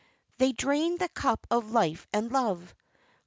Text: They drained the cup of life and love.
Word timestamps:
They 0.39 0.51
drained 0.51 0.97
the 0.97 1.09
cup 1.09 1.45
of 1.51 1.69
life 1.73 2.07
and 2.11 2.31
love. 2.31 2.73